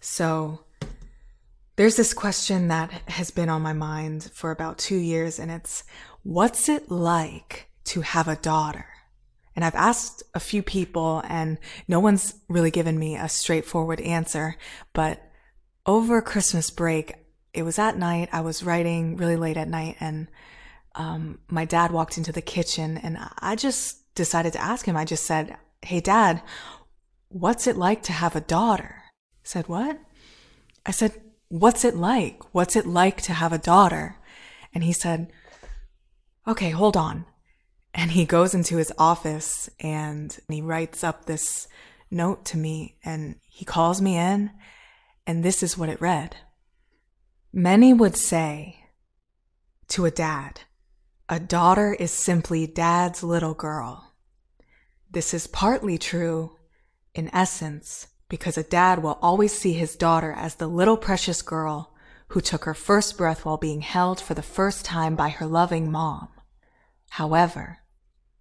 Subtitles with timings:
[0.00, 0.60] So,
[1.76, 5.84] there's this question that has been on my mind for about two years, and it's
[6.22, 8.86] what's it like to have a daughter?
[9.56, 11.58] And I've asked a few people, and
[11.88, 14.56] no one's really given me a straightforward answer.
[14.92, 15.22] But
[15.86, 17.14] over Christmas break,
[17.52, 18.28] it was at night.
[18.32, 20.28] I was writing really late at night, and
[20.94, 24.96] um, my dad walked into the kitchen, and I just decided to ask him.
[24.96, 26.42] I just said, Hey, dad,
[27.28, 28.99] what's it like to have a daughter?
[29.50, 29.98] Said, What?
[30.86, 32.54] I said, What's it like?
[32.54, 34.14] What's it like to have a daughter?
[34.72, 35.32] And he said,
[36.46, 37.26] Okay, hold on.
[37.92, 41.66] And he goes into his office and he writes up this
[42.12, 44.52] note to me and he calls me in
[45.26, 46.36] and this is what it read.
[47.52, 48.84] Many would say
[49.88, 50.60] to a dad,
[51.28, 54.14] a daughter is simply dad's little girl.
[55.10, 56.56] This is partly true
[57.16, 61.92] in essence because a dad will always see his daughter as the little precious girl
[62.28, 65.90] who took her first breath while being held for the first time by her loving
[65.90, 66.28] mom.
[67.10, 67.80] However,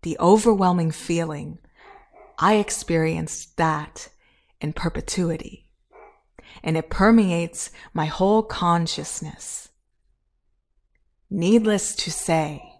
[0.03, 1.57] the overwhelming feeling,
[2.37, 4.09] I experienced that
[4.61, 5.67] in perpetuity.
[6.63, 9.69] And it permeates my whole consciousness.
[11.31, 12.75] Needless to say,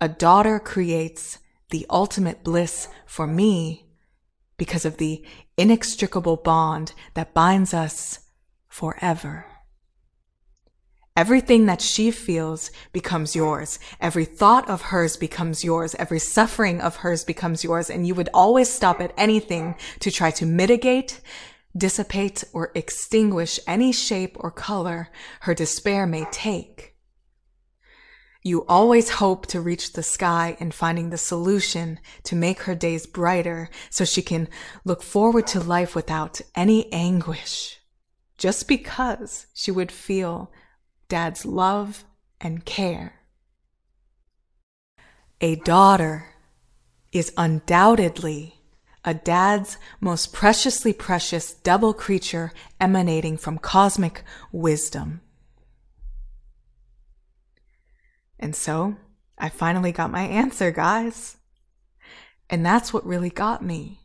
[0.00, 3.89] a daughter creates the ultimate bliss for me
[4.60, 5.24] because of the
[5.56, 8.18] inextricable bond that binds us
[8.68, 9.46] forever.
[11.16, 13.78] Everything that she feels becomes yours.
[14.02, 15.94] Every thought of hers becomes yours.
[15.94, 17.88] Every suffering of hers becomes yours.
[17.88, 21.22] And you would always stop at anything to try to mitigate,
[21.74, 25.08] dissipate, or extinguish any shape or color
[25.40, 26.89] her despair may take.
[28.42, 33.06] You always hope to reach the sky in finding the solution to make her days
[33.06, 34.48] brighter so she can
[34.84, 37.80] look forward to life without any anguish.
[38.38, 40.50] Just because she would feel
[41.08, 42.04] dad's love
[42.40, 43.20] and care.
[45.42, 46.26] A daughter
[47.12, 48.60] is undoubtedly
[49.04, 55.22] a dad's most preciously precious double creature emanating from cosmic wisdom.
[58.40, 58.96] And so
[59.38, 61.36] I finally got my answer, guys.
[62.48, 64.00] And that's what really got me.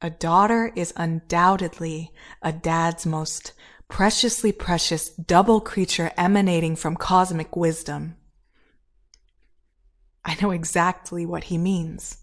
[0.00, 3.52] A daughter is undoubtedly a dad's most
[3.88, 8.16] preciously precious double creature emanating from cosmic wisdom.
[10.24, 12.18] I know exactly what he means.